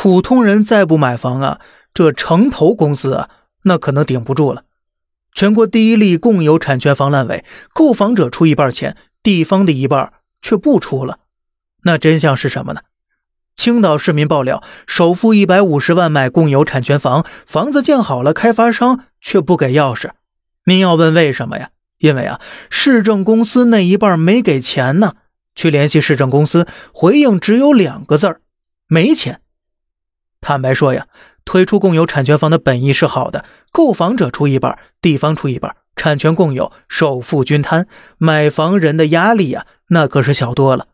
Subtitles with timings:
[0.00, 1.60] 普通人再不买房啊，
[1.92, 3.30] 这城投公司啊，
[3.64, 4.62] 那可能顶不住了。
[5.34, 7.44] 全国第一例共有产权房烂尾，
[7.74, 11.18] 购房者出一半钱，地方的一半却不出了。
[11.82, 12.82] 那真相是什么呢？
[13.56, 20.10] 青岛市民爆料，首付一百五十万买共有产权房，房子建好了，开发商却不给钥匙。
[20.66, 21.70] 您要问为什么呀？
[21.98, 22.40] 因为啊，
[22.70, 25.14] 市政公司那一半没给钱呢。
[25.56, 28.40] 去联系市政公司，回应只有两个字儿：
[28.86, 29.40] 没钱。
[30.40, 31.06] 坦白说呀，
[31.44, 37.86] 推出共有产权房的本意是好的，购房者出一半，地方出一半，产权共有，首付均摊，
[38.18, 40.86] 买房人的压力呀，那可是小多了。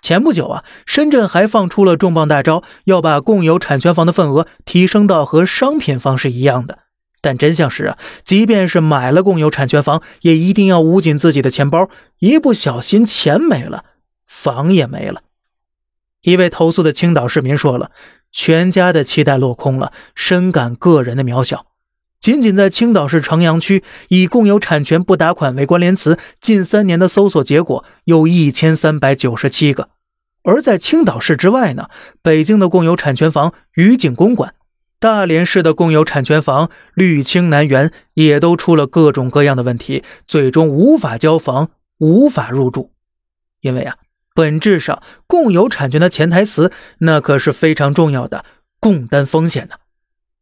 [0.00, 6.78] 前不久啊，深圳还放出了重磅大招，要把共有产权房的份额提升到和商品房是一样的。
[7.20, 13.84] 但真相是啊，即便是买了共有产权房，也一定要捂紧自己的钱包，一不小心钱没了，
[14.24, 15.22] 房也没了。
[16.28, 17.90] 一位投诉的青岛市民说了。
[18.30, 21.64] 全家的期待落空了，深感个人的渺小。
[22.20, 29.88] 仅仅在青岛市城阳区，以共有产权不打款为关联词，近三年的搜索结果有一千三百九十七个。
[30.42, 31.88] 而在青岛市之外呢，
[32.20, 34.54] 北京的共有产权房余景公馆，
[35.00, 42.92] 大连市的共有产权房绿青南园也都出了各种各样的问题，最终无法交房，无法入住，
[43.62, 43.96] 因为啊。
[44.38, 48.44] 本质上，共有产权的潜台词那可是非常重要的，
[48.78, 49.80] 共担风险的。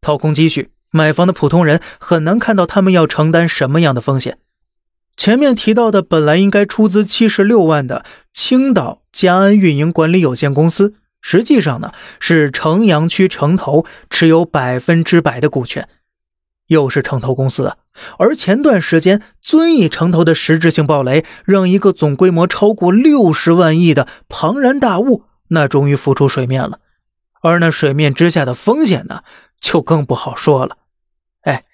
[0.00, 4.38] 掏空积蓄买房的普通人很难看到他们要承担什么样的风险。
[5.16, 15.88] 前面提到的本来应该出资七十六万的青岛嘉安运营管理有限公司，实际上呢是城阳区城投持有百分之百的股权。
[16.68, 17.76] 又是城投公司，
[18.18, 26.80] 而前段时间遵义城投的实质性暴雷，让一个总规模超过六十万亿的庞然大物，那终于浮出水面了。
[27.42, 29.22] 而那水面之下的风险呢，
[29.60, 30.78] 就更不好说了。
[31.42, 31.64] 哎，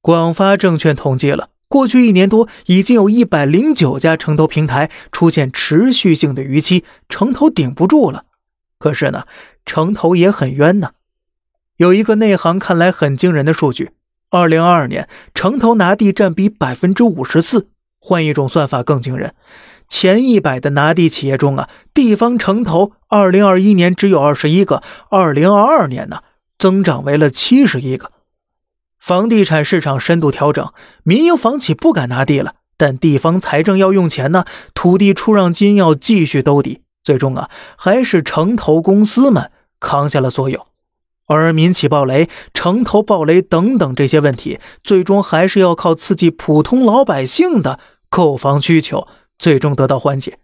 [0.00, 8.24] 广发证券统计了，过去一年多，已经有一百零九家城投平台出现持续性的逾期，城投顶不住了。
[8.78, 9.26] 可是呢，
[9.66, 10.92] 城投也很冤呐。
[11.76, 13.90] 有一个内行看来很惊人的数据。
[14.30, 17.68] 二零二二年，城投拿地占比百分之五十四。
[17.98, 19.34] 换一种算法更惊人，
[19.88, 26.20] 前一百的拿地企业中啊，地方城投二零二一年只有二十一个，二零二二年呢
[26.58, 28.12] 增长为了七十一个。
[28.98, 40.68] 房地产市场深度调整，民营房企不敢拿地了，但地方财政要用钱呢，土地出让金要继续兜底，最终啊，还是城投公司们扛下了所有。
[41.38, 49.06] 而民企暴雷、城投暴雷等等这些问题，最终还是要靠刺激普通老百姓的购房需求，
[49.38, 50.40] 最终得到缓解。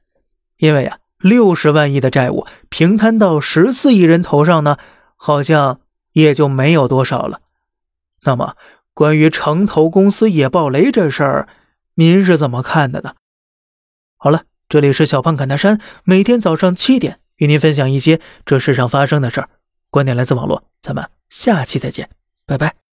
[0.59, 4.77] 因为啊，六十万亿的债务平摊到十四亿人头上呢，
[5.17, 5.81] 好像
[6.13, 7.41] 也就没有多少了。
[8.23, 8.55] 那么，
[8.95, 11.49] 关于城投公司也暴雷这事儿，
[11.97, 13.15] 您是怎么看的呢？
[14.17, 19.49] 好了，这里是小胖侃大山，每天早上七点与您分享一些这世上发生的事儿。
[19.97, 22.11] 观点来自网络，咱们下期再见，
[22.45, 22.86] 拜拜。